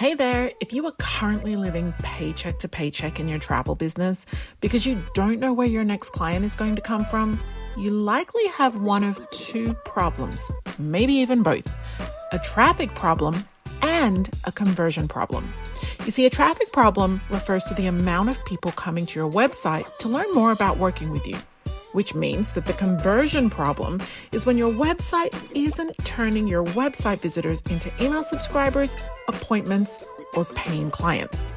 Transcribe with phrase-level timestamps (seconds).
[0.00, 4.24] Hey there, if you are currently living paycheck to paycheck in your travel business
[4.62, 7.38] because you don't know where your next client is going to come from,
[7.76, 11.68] you likely have one of two problems, maybe even both
[12.32, 13.46] a traffic problem
[13.82, 15.52] and a conversion problem.
[16.06, 19.84] You see, a traffic problem refers to the amount of people coming to your website
[19.98, 21.36] to learn more about working with you
[21.92, 24.00] which means that the conversion problem
[24.32, 28.96] is when your website isn't turning your website visitors into email subscribers,
[29.28, 30.04] appointments,
[30.34, 31.50] or paying clients.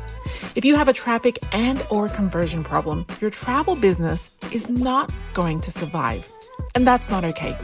[0.55, 5.61] If you have a traffic and or conversion problem, your travel business is not going
[5.61, 6.29] to survive.
[6.75, 7.57] And that's not okay.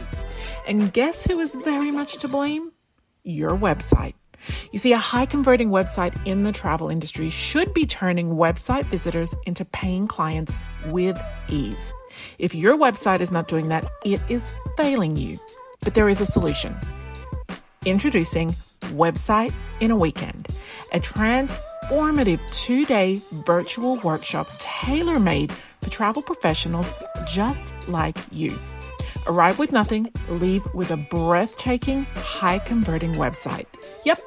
[0.66, 2.72] And guess who is very much to blame?
[3.24, 4.14] Your website.
[4.72, 9.34] You see, a high converting website in the travel industry should be turning website visitors
[9.46, 10.56] into paying clients
[10.86, 11.92] with ease.
[12.38, 15.38] If your website is not doing that, it is failing you.
[15.82, 16.76] But there is a solution.
[17.84, 18.54] Introducing
[18.92, 20.48] Website in a Weekend,
[20.92, 26.92] a transformative two day virtual workshop tailor made for travel professionals
[27.26, 28.58] just like you.
[29.26, 33.66] Arrive with nothing, leave with a breathtaking, high converting website.
[34.04, 34.18] Yep,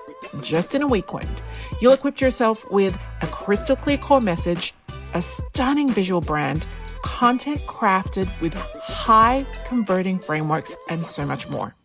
[0.42, 1.42] just in a weekend.
[1.81, 4.73] You'll equip yourself with a crystal clear core message,
[5.14, 6.66] a stunning visual brand,
[7.04, 11.76] content crafted with high converting frameworks, and so much more.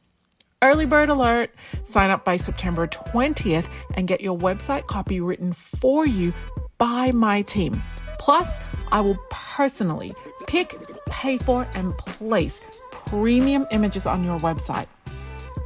[0.62, 1.54] Early bird alert!
[1.84, 6.32] Sign up by September 20th and get your website copy written for you
[6.78, 7.82] by my team.
[8.18, 8.58] Plus,
[8.90, 10.14] I will personally
[10.46, 10.74] pick,
[11.06, 12.60] pay for, and place
[12.90, 14.88] premium images on your website.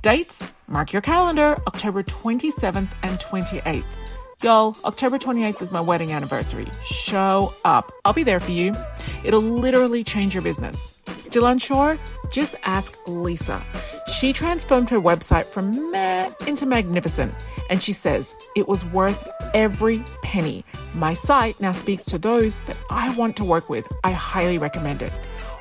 [0.02, 0.50] Dates?
[0.68, 3.84] Mark your calendar October 27th and 28th.
[4.42, 6.66] Y'all, October 28th is my wedding anniversary.
[6.84, 7.92] Show up.
[8.04, 8.74] I'll be there for you.
[9.22, 10.98] It'll literally change your business.
[11.16, 11.96] Still unsure?
[12.32, 13.62] Just ask Lisa.
[14.12, 17.32] She transformed her website from meh into magnificent.
[17.70, 20.64] And she says it was worth every penny.
[20.92, 23.86] My site now speaks to those that I want to work with.
[24.02, 25.12] I highly recommend it.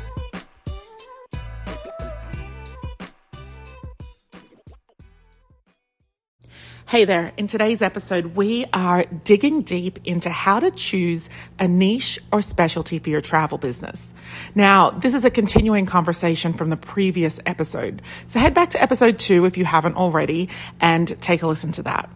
[6.88, 7.32] Hey there.
[7.36, 13.00] In today's episode, we are digging deep into how to choose a niche or specialty
[13.00, 14.14] for your travel business.
[14.54, 18.04] Now, this is a continuing conversation from the previous episode.
[18.28, 21.84] So head back to episode two if you haven't already and take a listen to
[21.84, 22.08] that.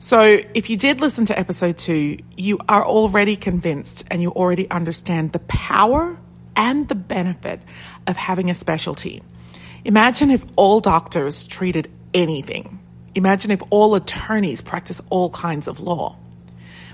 [0.00, 4.68] So if you did listen to episode two, you are already convinced and you already
[4.68, 6.18] understand the power
[6.56, 7.60] and the benefit
[8.08, 9.22] of having a specialty.
[9.84, 12.80] Imagine if all doctors treated anything
[13.16, 16.18] Imagine if all attorneys practice all kinds of law.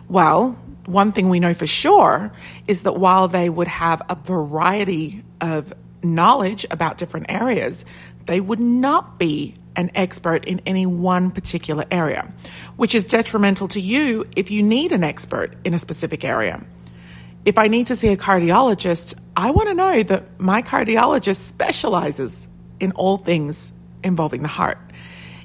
[0.09, 0.53] Well,
[0.87, 2.33] one thing we know for sure
[2.69, 5.73] is that while they would have a variety of
[6.05, 7.85] knowledge about different areas,
[8.27, 12.33] they would not be an expert in any one particular area,
[12.77, 16.65] which is detrimental to you if you need an expert in a specific area.
[17.45, 22.47] If I need to see a cardiologist, I want to know that my cardiologist specializes
[22.79, 23.73] in all things
[24.05, 24.79] involving the heart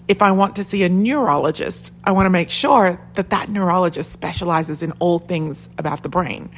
[0.07, 4.11] if I want to see a neurologist, I want to make sure that that neurologist
[4.11, 6.49] specializes in all things about the brain.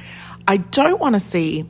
[0.47, 1.67] I don't want to see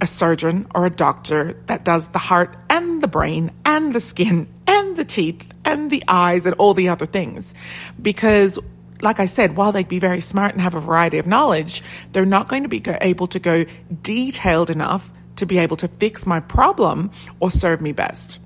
[0.00, 4.48] a surgeon or a doctor that does the heart and the brain and the skin
[4.66, 7.52] and the teeth and the eyes and all the other things.
[8.00, 8.58] Because,
[9.00, 12.24] like I said, while they'd be very smart and have a variety of knowledge, they're
[12.24, 13.64] not going to be able to go
[14.02, 18.38] detailed enough to be able to fix my problem or serve me best.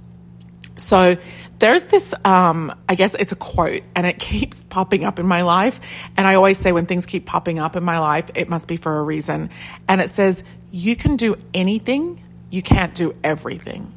[0.76, 1.16] So
[1.62, 5.42] there's this, um, I guess it's a quote and it keeps popping up in my
[5.42, 5.80] life.
[6.16, 8.76] And I always say when things keep popping up in my life, it must be
[8.76, 9.48] for a reason.
[9.88, 10.42] And it says,
[10.72, 12.20] you can do anything,
[12.50, 13.94] you can't do everything.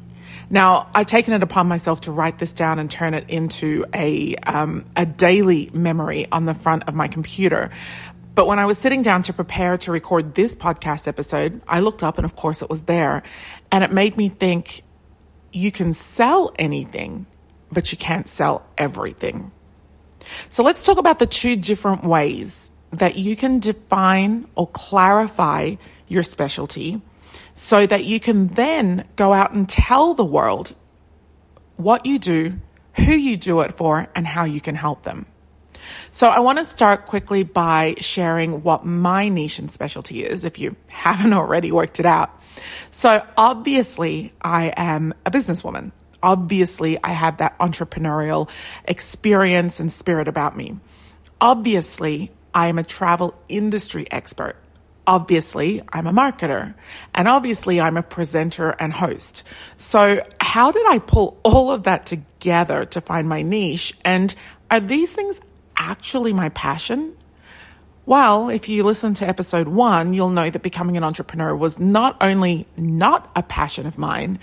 [0.48, 4.36] Now, I've taken it upon myself to write this down and turn it into a,
[4.36, 7.70] um, a daily memory on the front of my computer.
[8.36, 12.04] But when I was sitting down to prepare to record this podcast episode, I looked
[12.04, 13.24] up and of course it was there.
[13.72, 14.84] And it made me think
[15.52, 17.26] you can sell anything,
[17.76, 19.52] but you can't sell everything.
[20.48, 25.74] So let's talk about the two different ways that you can define or clarify
[26.08, 27.02] your specialty
[27.54, 30.74] so that you can then go out and tell the world
[31.76, 32.54] what you do,
[32.94, 35.26] who you do it for, and how you can help them.
[36.12, 40.58] So I want to start quickly by sharing what my niche and specialty is if
[40.58, 42.30] you haven't already worked it out.
[42.90, 45.92] So obviously I am a businesswoman.
[46.26, 48.50] Obviously I have that entrepreneurial
[48.84, 50.76] experience and spirit about me.
[51.40, 54.56] Obviously I am a travel industry expert.
[55.06, 56.74] Obviously, I'm a marketer
[57.14, 59.44] and obviously I'm a presenter and host.
[59.76, 63.94] So how did I pull all of that together to find my niche?
[64.04, 64.34] And
[64.68, 65.40] are these things
[65.76, 67.16] actually my passion?
[68.04, 72.16] Well, if you listen to episode one, you'll know that becoming an entrepreneur was not
[72.20, 74.38] only not a passion of mine,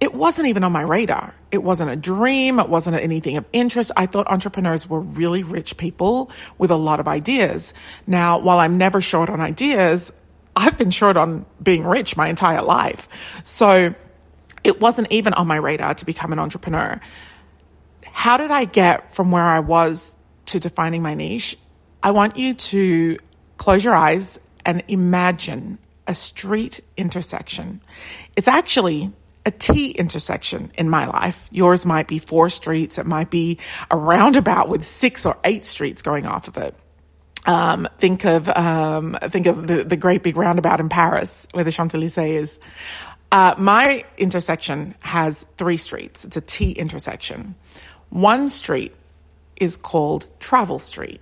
[0.00, 1.34] it wasn't even on my radar.
[1.50, 2.58] It wasn't a dream.
[2.58, 3.92] It wasn't anything of interest.
[3.96, 7.74] I thought entrepreneurs were really rich people with a lot of ideas.
[8.06, 10.10] Now, while I'm never short on ideas,
[10.56, 13.08] I've been short on being rich my entire life.
[13.44, 13.94] So
[14.64, 16.98] it wasn't even on my radar to become an entrepreneur.
[18.06, 20.16] How did I get from where I was
[20.46, 21.56] to defining my niche?
[22.02, 23.18] I want you to
[23.58, 27.82] close your eyes and imagine a street intersection.
[28.34, 29.12] It's actually
[29.46, 31.48] a T intersection in my life.
[31.50, 32.98] Yours might be four streets.
[32.98, 33.58] It might be
[33.90, 36.74] a roundabout with six or eight streets going off of it.
[37.46, 41.72] Um, think of um, think of the, the great big roundabout in Paris where the
[41.72, 42.58] Champs Elysees is.
[43.32, 46.24] Uh, my intersection has three streets.
[46.24, 47.54] It's a T intersection.
[48.10, 48.94] One street
[49.56, 51.20] is called Travel Street.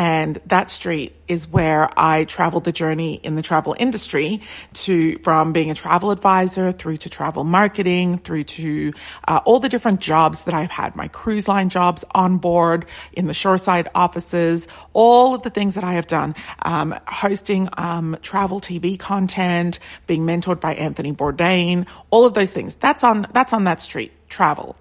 [0.00, 4.40] And that street is where I traveled the journey in the travel industry
[4.72, 8.94] to from being a travel advisor through to travel marketing, through to
[9.28, 13.26] uh, all the different jobs that I've had, my cruise line jobs on board in
[13.26, 18.58] the shoreside offices, all of the things that I have done, um, hosting um, travel
[18.58, 22.74] TV content, being mentored by Anthony Bourdain, all of those things.
[22.74, 24.76] That's on that's on that street, travel.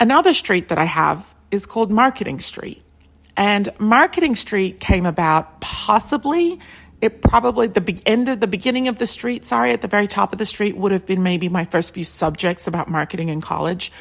[0.00, 2.82] Another street that I have is called Marketing Street.
[3.36, 6.58] And Marketing Street came about possibly,
[7.00, 10.32] it probably the end of the beginning of the street, sorry, at the very top
[10.32, 13.92] of the street would have been maybe my first few subjects about marketing in college,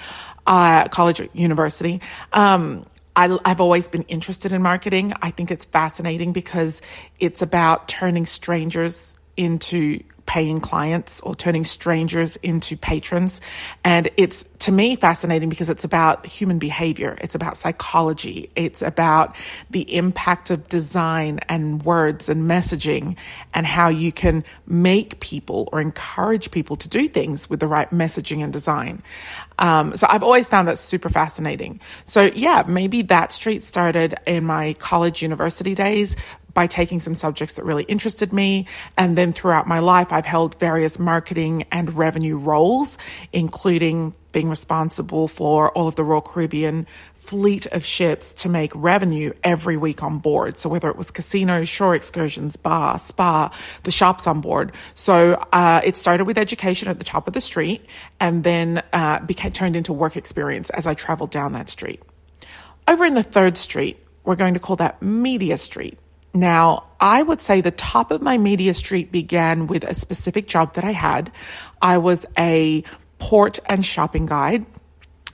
[0.45, 2.01] uh, college university.
[2.33, 2.85] Um,
[3.15, 5.13] I, have always been interested in marketing.
[5.21, 6.81] I think it's fascinating because
[7.19, 13.41] it's about turning strangers into paying clients or turning strangers into patrons.
[13.83, 17.17] And it's to me fascinating because it's about human behavior.
[17.19, 18.51] It's about psychology.
[18.55, 19.35] It's about
[19.71, 23.15] the impact of design and words and messaging
[23.55, 27.89] and how you can make people or encourage people to do things with the right
[27.89, 29.01] messaging and design.
[29.57, 31.79] Um, so I've always found that super fascinating.
[32.05, 36.15] So yeah, maybe that street started in my college university days,
[36.53, 38.67] by taking some subjects that really interested me.
[38.97, 42.97] And then throughout my life, I've held various marketing and revenue roles,
[43.33, 46.85] including being responsible for all of the Royal Caribbean
[47.15, 50.57] fleet of ships to make revenue every week on board.
[50.57, 54.71] So whether it was casinos, shore excursions, bar, spa, the shops on board.
[54.95, 57.85] So uh, it started with education at the top of the street
[58.19, 62.01] and then uh, became turned into work experience as I traveled down that street.
[62.87, 65.99] Over in the third street, we're going to call that Media Street.
[66.33, 70.73] Now, I would say the top of my media street began with a specific job
[70.75, 71.31] that I had.
[71.81, 72.83] I was a
[73.17, 74.65] port and shopping guide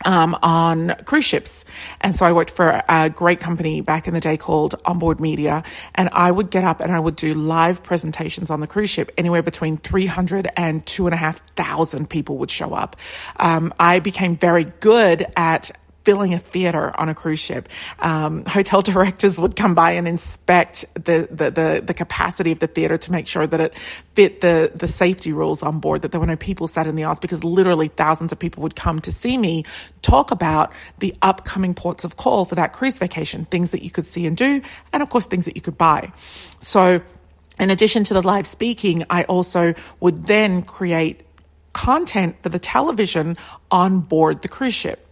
[0.04, 1.66] um, on cruise ships.
[2.02, 5.64] And so I worked for a great company back in the day called Onboard Media.
[5.96, 9.12] And I would get up and I would do live presentations on the cruise ship.
[9.18, 12.96] Anywhere between 300 and 2,500 people would show up.
[13.38, 15.72] Um, I became very good at
[16.06, 17.68] filling a theater on a cruise ship.
[18.00, 22.68] Um, hotel directors would come by and inspect the, the, the, the, capacity of the
[22.68, 23.76] theater to make sure that it
[24.14, 27.04] fit the, the safety rules on board, that there were no people sat in the
[27.04, 29.64] aisles because literally thousands of people would come to see me
[30.04, 34.06] talk about the upcoming ports of call for that cruise vacation, things that you could
[34.06, 34.62] see and do,
[34.94, 36.12] and of course, things that you could buy.
[36.60, 37.02] So,
[37.60, 41.22] in addition to the live speaking, I also would then create
[41.74, 43.38] content for the television
[43.72, 45.05] on board the cruise ship.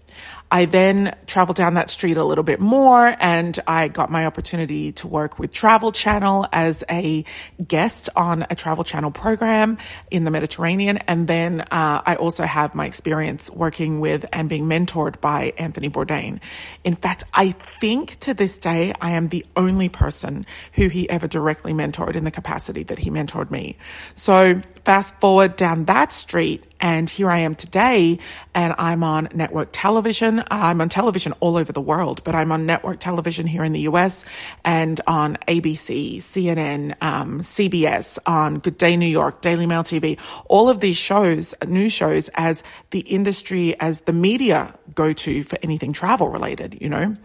[0.53, 4.91] I then traveled down that street a little bit more and I got my opportunity
[4.91, 7.25] to work with Travel Channel as a
[7.67, 9.79] guest on a Travel Channel program
[10.11, 10.97] in the Mediterranean.
[10.97, 15.89] And then uh, I also have my experience working with and being mentored by Anthony
[15.89, 16.39] Bourdain.
[16.83, 21.27] In fact, I think to this day, I am the only person who he ever
[21.27, 23.75] directly mentored in the capacity that he mentored me.
[24.13, 28.19] So fast forward down that street And here I am today,
[28.53, 30.43] and I'm on network television.
[30.51, 33.79] I'm on television all over the world, but I'm on network television here in the
[33.81, 34.25] US
[34.65, 40.69] and on ABC, CNN, um, CBS, on Good Day New York, Daily Mail TV, all
[40.69, 45.93] of these shows, news shows, as the industry, as the media go to for anything
[45.93, 47.15] travel related, you know?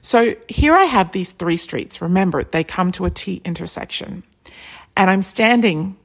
[0.00, 2.00] So here I have these three streets.
[2.00, 4.22] Remember, they come to a T intersection.
[4.96, 5.98] And I'm standing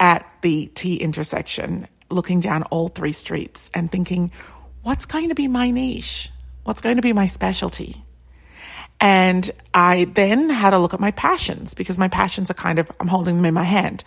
[0.00, 4.32] at the T intersection looking down all three streets and thinking,
[4.82, 6.30] what's going to be my niche?
[6.64, 8.04] What's going to be my specialty?
[9.00, 12.90] And I then had a look at my passions because my passions are kind of,
[13.00, 14.04] I'm holding them in my hand.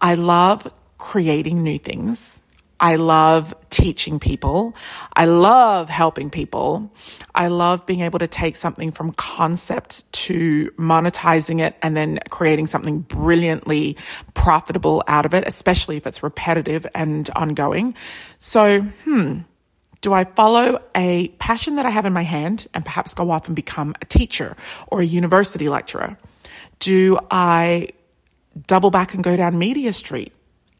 [0.00, 2.40] I love creating new things.
[2.80, 4.74] I love teaching people.
[5.12, 6.90] I love helping people.
[7.34, 12.66] I love being able to take something from concept to monetizing it and then creating
[12.66, 13.96] something brilliantly
[14.34, 17.94] profitable out of it, especially if it's repetitive and ongoing.
[18.38, 19.38] So, hmm,
[20.00, 23.46] do I follow a passion that I have in my hand and perhaps go off
[23.46, 24.56] and become a teacher
[24.88, 26.18] or a university lecturer?
[26.78, 27.88] Do I
[28.66, 30.32] double back and go down Media Street?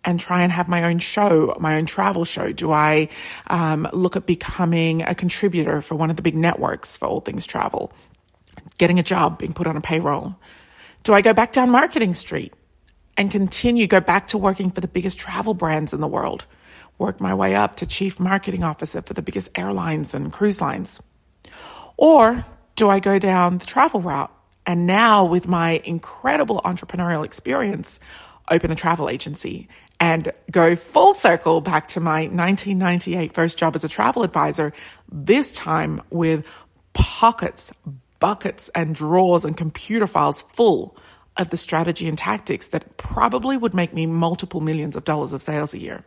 [0.05, 2.53] and try and have my own show, my own travel show?
[2.53, 3.09] Do I
[3.49, 7.47] um, look at becoming a contributor for one of the big networks for all things
[7.47, 7.93] travel?
[8.81, 10.37] Getting a job, being put on a payroll?
[11.03, 12.55] Do I go back down Marketing Street
[13.15, 16.47] and continue, go back to working for the biggest travel brands in the world?
[16.97, 21.03] Work my way up to chief marketing officer for the biggest airlines and cruise lines?
[21.99, 24.33] Or do I go down the travel route?
[24.65, 28.01] And now, with my incredible entrepreneurial experience,
[28.51, 29.69] open a travel agency
[30.01, 34.73] and go full circle back to my 1998 first job as a travel advisor,
[35.13, 36.49] this time with
[36.95, 37.75] pockets,
[38.21, 40.97] buckets, and drawers and computer files full
[41.37, 45.43] of the strategy and tactics that probably would make me multiple millions of dollars of
[45.43, 46.05] sales a year.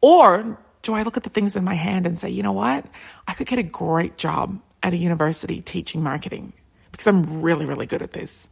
[0.00, 2.84] Or do I look at the things in my hand and say, you know what?
[3.26, 6.52] I could get a great job at a university teaching marketing
[6.90, 8.48] because I'm really, really good at this.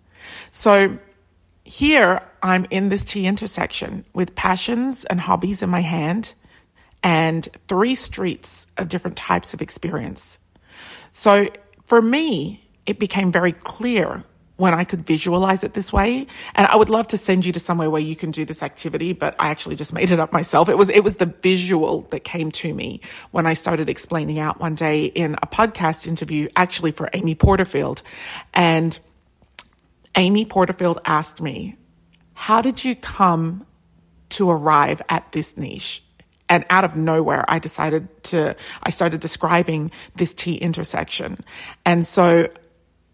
[0.50, 0.98] So
[1.64, 6.34] here, I'm in this T intersection with passions and hobbies in my hand
[7.02, 10.38] and three streets of different types of experience.
[11.12, 11.48] So
[11.86, 14.24] for me, it became very clear
[14.56, 16.26] when I could visualize it this way.
[16.54, 19.12] And I would love to send you to somewhere where you can do this activity,
[19.12, 20.68] but I actually just made it up myself.
[20.68, 23.00] It was, it was the visual that came to me
[23.30, 28.02] when I started explaining out one day in a podcast interview, actually for Amy Porterfield.
[28.54, 28.98] And
[30.16, 31.76] Amy Porterfield asked me,
[32.32, 33.66] How did you come
[34.30, 36.02] to arrive at this niche?
[36.48, 41.42] And out of nowhere, I decided to, I started describing this T intersection.
[41.84, 42.48] And so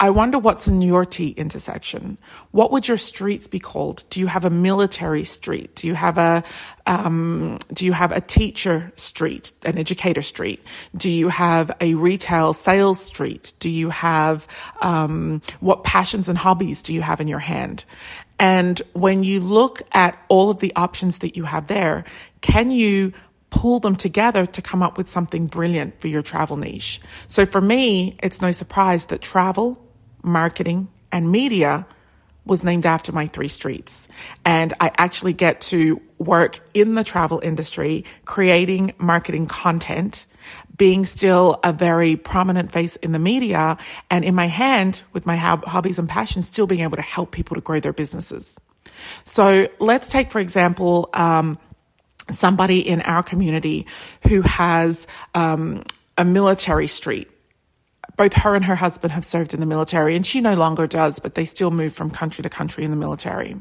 [0.03, 2.19] I wonder what's in your T intersection.
[2.51, 4.03] What would your streets be called?
[4.11, 5.77] Do you have a military street?
[5.77, 6.43] Do you have a
[6.87, 10.61] um, do you have a teacher street, an educator street?
[10.97, 13.55] Do you have a retail sales street?
[13.61, 14.49] Do you have
[14.81, 17.85] um, what passions and hobbies do you have in your hand?
[18.43, 22.03] And when you look at all of the options that you have there,
[22.41, 23.13] can you
[23.51, 27.01] pull them together to come up with something brilliant for your travel niche?
[27.29, 29.79] So for me, it's no surprise that travel
[30.25, 31.87] marketing, and media
[32.45, 34.09] was named after my three streets.
[34.45, 40.27] And I actually get to work in the travel industry, creating marketing content,
[40.77, 43.77] being still a very prominent face in the media,
[44.11, 47.55] and in my hand with my hobbies and passions, still being able to help people
[47.55, 48.59] to grow their businesses.
[49.25, 51.59] So let's take, for example, um,
[52.31, 53.87] somebody in our community
[54.29, 55.83] who has um,
[56.17, 57.29] a military street
[58.17, 61.19] both her and her husband have served in the military, and she no longer does,
[61.19, 63.57] but they still move from country to country in the military.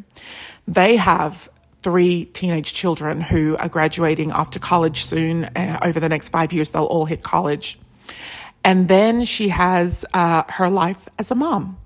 [0.67, 1.49] They have
[1.81, 5.45] three teenage children who are graduating after college soon.
[5.45, 7.79] Uh, over the next five years, they'll all hit college.
[8.63, 11.77] And then she has uh, her life as a mom.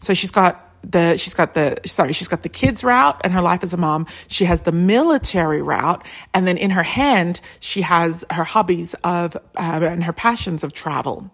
[0.00, 3.40] So she's got the she's got the sorry she's got the kids route and her
[3.40, 7.80] life as a mom she has the military route and then in her hand she
[7.80, 11.30] has her hobbies of uh, and her passions of travel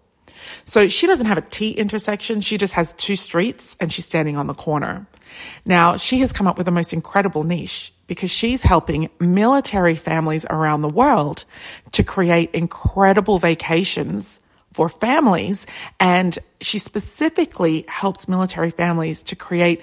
[0.65, 2.41] so she doesn't have a T intersection.
[2.41, 5.05] She just has two streets and she's standing on the corner.
[5.65, 10.45] Now she has come up with the most incredible niche because she's helping military families
[10.49, 11.45] around the world
[11.93, 14.41] to create incredible vacations
[14.73, 15.65] for families.
[15.97, 19.79] And she specifically helps military families to create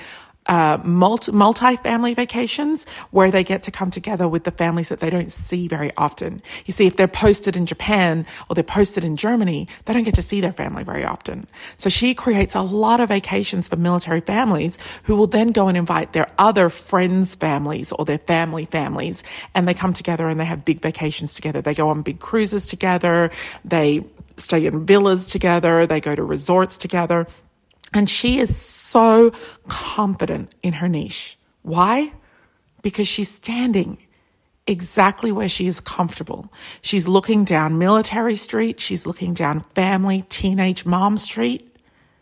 [0.48, 5.10] uh, multi family vacations where they get to come together with the families that they
[5.10, 6.42] don't see very often.
[6.64, 10.14] You see, if they're posted in Japan or they're posted in Germany, they don't get
[10.14, 11.46] to see their family very often.
[11.76, 15.76] So she creates a lot of vacations for military families who will then go and
[15.76, 19.22] invite their other friends' families or their family families
[19.54, 21.60] and they come together and they have big vacations together.
[21.60, 23.30] They go on big cruises together.
[23.64, 24.04] They
[24.38, 25.86] stay in villas together.
[25.86, 27.26] They go to resorts together.
[27.92, 29.32] And she is so
[29.68, 31.38] confident in her niche.
[31.62, 32.12] Why?
[32.82, 33.98] Because she's standing
[34.66, 36.52] exactly where she is comfortable.
[36.82, 38.80] She's looking down Military Street.
[38.80, 41.64] She's looking down Family Teenage Mom Street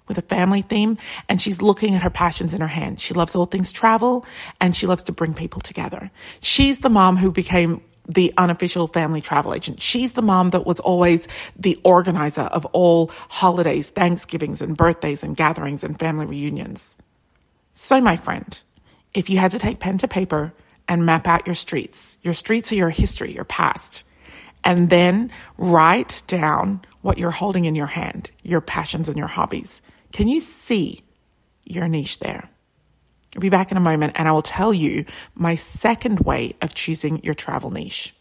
[0.09, 3.01] with a family theme and she's looking at her passions in her hand.
[3.01, 4.25] She loves all things travel
[4.61, 6.11] and she loves to bring people together.
[6.41, 9.81] She's the mom who became the unofficial family travel agent.
[9.83, 15.37] She's the mom that was always the organizer of all holidays, Thanksgivings and birthdays and
[15.37, 16.97] gatherings and family reunions.
[17.75, 18.59] So, my friend,
[19.13, 20.53] if you had to take pen to paper
[20.89, 24.05] and map out your streets, your streets are your history, your past,
[24.65, 29.83] and then write down what you're holding in your hand, your passions and your hobbies.
[30.13, 31.03] Can you see
[31.65, 32.49] your niche there?
[33.37, 36.73] I'll be back in a moment and I will tell you my second way of
[36.73, 38.15] choosing your travel niche.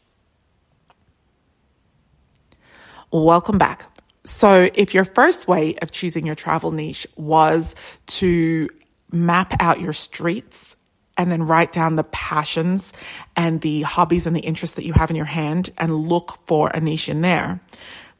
[3.11, 3.85] Welcome back.
[4.25, 7.75] So, if your first way of choosing your travel niche was
[8.07, 8.67] to
[9.11, 10.75] map out your streets
[11.17, 12.91] and then write down the passions
[13.37, 16.69] and the hobbies and the interests that you have in your hand and look for
[16.69, 17.61] a niche in there,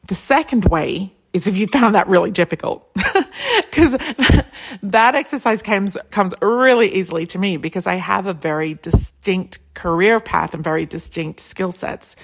[0.06, 2.88] the second way is if you found that really difficult.
[3.60, 3.92] Because
[4.82, 10.18] that exercise comes, comes really easily to me because I have a very distinct career
[10.18, 12.16] path and very distinct skill sets.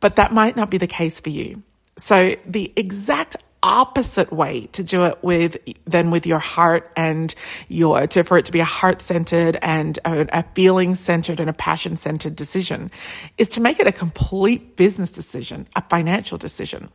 [0.00, 1.62] But that might not be the case for you.
[1.96, 3.36] So the exact
[3.68, 7.34] opposite way to do it with than with your heart and
[7.68, 11.50] your to for it to be a heart centered and a, a feeling centered and
[11.50, 12.90] a passion centered decision
[13.36, 16.88] is to make it a complete business decision, a financial decision.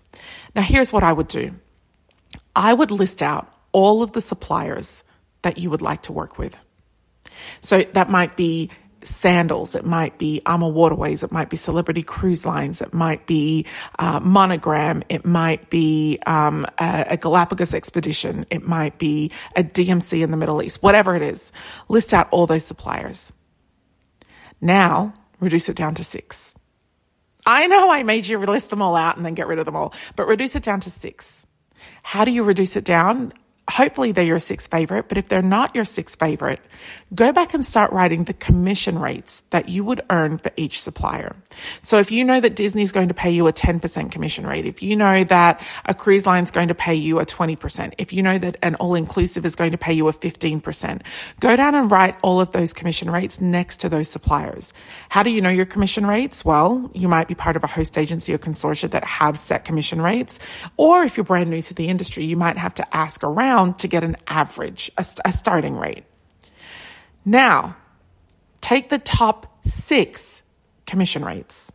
[0.56, 1.52] Now here's what I would do.
[2.56, 5.04] I would list out all of the suppliers
[5.44, 6.60] that you would like to work with.
[7.62, 8.72] So that might be
[9.08, 13.66] sandals, it might be AMA Waterways, it might be Celebrity Cruise Lines, it might be
[14.00, 20.24] uh, Monogram, it might be um, a, a Galapagos expedition, it might be a DMC
[20.24, 21.52] in the Middle East, whatever it is.
[21.88, 23.34] List out all those suppliers.
[24.62, 26.54] Now, reduce it down to six.
[27.46, 29.76] I know I made you list them all out and then get rid of them
[29.76, 31.46] all, but reduce it down to six.
[32.02, 33.34] How do you reduce it down?
[33.70, 36.60] Hopefully they're your sixth favorite, but if they're not your sixth favorite,
[37.16, 41.36] go back and start writing the commission rates that you would earn for each supplier.
[41.82, 44.84] So if you know that Disney's going to pay you a 10% commission rate, if
[44.84, 48.22] you know that a cruise line is going to pay you a 20%, if you
[48.22, 51.02] know that an all inclusive is going to pay you a 15%,
[51.40, 54.74] go down and write all of those commission rates next to those suppliers.
[55.08, 56.44] How do you know your commission rates?
[56.44, 60.02] Well, you might be part of a host agency or consortia that have set commission
[60.02, 60.40] rates.
[60.76, 63.80] Or if you're brand new to the industry, you might have to ask around around
[63.80, 66.04] to get an average, a, a starting rate.
[67.26, 67.78] Now,
[68.62, 70.44] take the top six
[70.86, 71.72] commission rates.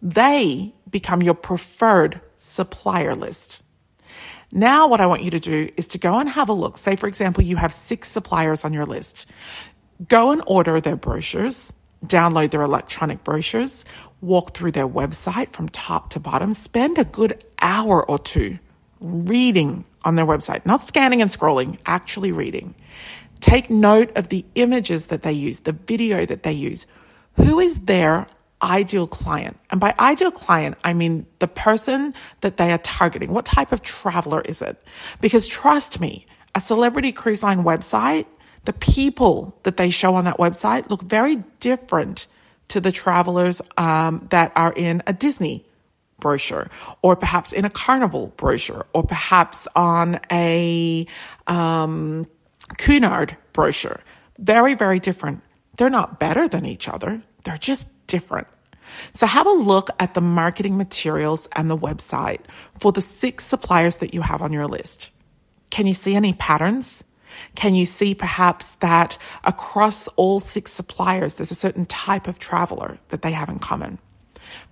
[0.00, 3.62] They become your preferred supplier list.
[4.52, 6.78] Now, what I want you to do is to go and have a look.
[6.78, 9.26] Say, for example, you have six suppliers on your list.
[10.06, 11.72] Go and order their brochures,
[12.06, 13.84] download their electronic brochures,
[14.20, 18.58] walk through their website from top to bottom, spend a good hour or two
[19.00, 22.74] reading on their website, not scanning and scrolling, actually reading.
[23.40, 26.86] Take note of the images that they use, the video that they use.
[27.36, 28.26] Who is their
[28.62, 29.58] ideal client?
[29.70, 33.32] And by ideal client, I mean the person that they are targeting.
[33.32, 34.82] What type of traveler is it?
[35.20, 38.26] Because trust me, a celebrity cruise line website,
[38.64, 42.26] the people that they show on that website look very different
[42.68, 45.64] to the travelers um, that are in a Disney
[46.20, 46.68] brochure,
[47.02, 51.06] or perhaps in a carnival brochure, or perhaps on a
[51.46, 52.26] um,
[52.76, 54.00] Cunard brochure.
[54.38, 55.42] Very, very different.
[55.76, 58.48] They're not better than each other, they're just different.
[59.12, 62.40] So have a look at the marketing materials and the website
[62.78, 65.10] for the six suppliers that you have on your list.
[65.70, 67.04] Can you see any patterns?
[67.54, 72.98] Can you see perhaps that across all six suppliers, there's a certain type of traveler
[73.08, 73.98] that they have in common?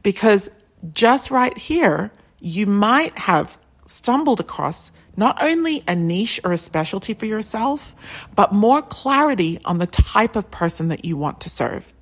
[0.02, 0.48] Because
[0.92, 7.14] just right here, you might have stumbled across not only a niche or a specialty
[7.14, 7.94] for yourself,
[8.34, 11.92] but more clarity on the type of person that you want to serve.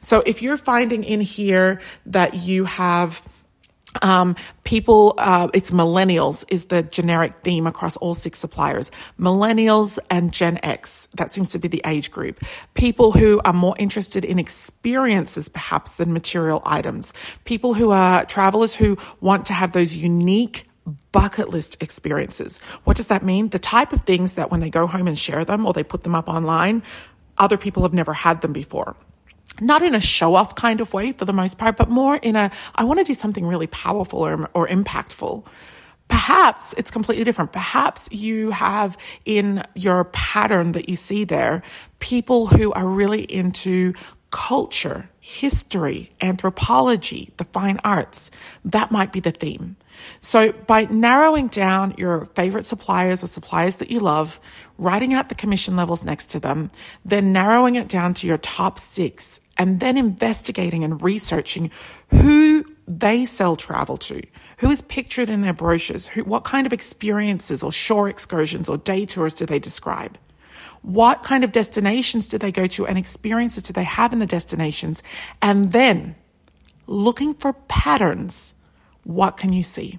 [0.00, 3.22] So if you're finding in here that you have
[4.02, 8.90] um, people, uh, it's millennials is the generic theme across all six suppliers.
[9.18, 12.44] Millennials and Gen X, that seems to be the age group.
[12.74, 17.12] People who are more interested in experiences perhaps than material items.
[17.44, 20.68] People who are travelers who want to have those unique
[21.12, 22.58] bucket list experiences.
[22.84, 23.48] What does that mean?
[23.48, 26.02] The type of things that when they go home and share them or they put
[26.02, 26.82] them up online,
[27.38, 28.96] other people have never had them before
[29.60, 32.36] not in a show off kind of way for the most part, but more in
[32.36, 35.46] a, I want to do something really powerful or, or impactful.
[36.08, 37.52] Perhaps it's completely different.
[37.52, 41.62] Perhaps you have in your pattern that you see there
[41.98, 43.94] people who are really into
[44.30, 48.32] culture, history, anthropology, the fine arts.
[48.64, 49.76] That might be the theme.
[50.20, 54.40] So by narrowing down your favorite suppliers or suppliers that you love,
[54.76, 56.68] writing out the commission levels next to them,
[57.04, 61.70] then narrowing it down to your top six and then investigating and researching
[62.08, 64.22] who they sell travel to,
[64.58, 68.76] who is pictured in their brochures, who, what kind of experiences or shore excursions or
[68.76, 70.18] day tours do they describe?
[70.82, 74.26] What kind of destinations do they go to and experiences do they have in the
[74.26, 75.02] destinations?
[75.40, 76.14] And then
[76.86, 78.54] looking for patterns,
[79.04, 79.98] what can you see?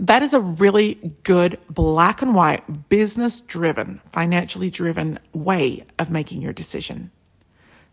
[0.00, 6.42] That is a really good black and white, business driven, financially driven way of making
[6.42, 7.10] your decision.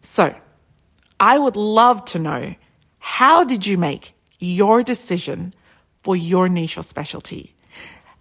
[0.01, 0.36] So
[1.23, 2.53] I would love to know
[2.99, 5.53] how did you make your decision
[6.01, 7.55] for your niche or specialty?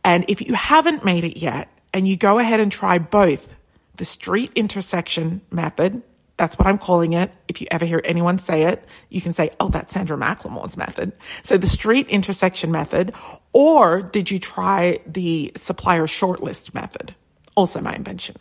[0.05, 3.57] And if you haven't made it yet and you go ahead and try both
[3.97, 6.01] the street intersection method,
[6.37, 7.33] that's what I'm calling it.
[7.49, 11.11] If you ever hear anyone say it, you can say, oh, that's Sandra McLemore's method.
[11.43, 13.15] So the street intersection method,
[13.53, 17.17] or did you try the supplier shortlist method?
[17.57, 18.37] Also my invention.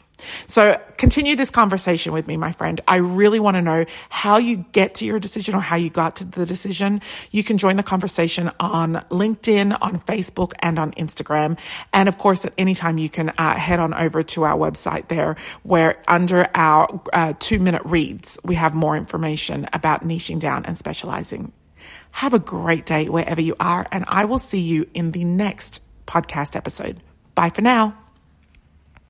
[0.47, 2.79] So continue this conversation with me, my friend.
[2.87, 6.17] I really want to know how you get to your decision or how you got
[6.17, 7.01] to the decision.
[7.31, 11.57] You can join the conversation on LinkedIn, on Facebook, and on Instagram.
[11.93, 15.07] And of course, at any time you can uh, head on over to our website
[15.07, 20.65] there where under our uh, two minute reads, we have more information about niching down
[20.65, 21.51] and specializing.
[22.11, 25.81] Have a great day wherever you are, and I will see you in the next
[26.05, 27.01] podcast episode.
[27.35, 28.00] Bye for now.